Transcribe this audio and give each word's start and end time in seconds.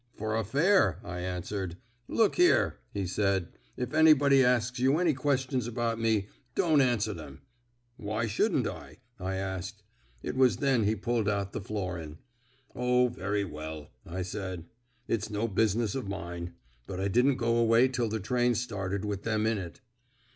'For 0.17 0.35
a 0.35 0.43
fare,' 0.43 0.99
I 1.03 1.19
answered. 1.19 1.77
'Look 2.07 2.35
here,' 2.37 2.79
he 2.91 3.05
said, 3.05 3.49
'if 3.77 3.93
anybody 3.93 4.43
asks 4.43 4.79
you 4.79 4.97
any 4.97 5.13
questions 5.13 5.67
about 5.67 5.99
me, 5.99 6.27
don't 6.55 6.81
answer 6.81 7.13
them. 7.13 7.41
'Why 7.97 8.25
shouldn't 8.25 8.65
I?' 8.65 8.97
I 9.19 9.35
asked. 9.35 9.83
It 10.23 10.35
was 10.35 10.57
then 10.57 10.85
he 10.85 10.95
pulled 10.95 11.29
out 11.29 11.53
the 11.53 11.61
florin. 11.61 12.17
'O, 12.75 13.09
very 13.09 13.43
well,' 13.43 13.91
I 14.03 14.23
said; 14.23 14.65
'it's 15.07 15.29
no 15.29 15.47
business 15.47 15.93
of 15.93 16.09
mine.' 16.09 16.55
But 16.87 16.99
I 16.99 17.07
didn't 17.07 17.37
go 17.37 17.57
away 17.57 17.87
till 17.87 18.09
the 18.09 18.19
train 18.19 18.55
started 18.55 19.05
with 19.05 19.21
them 19.21 19.45
in 19.45 19.59
it." 19.59 19.81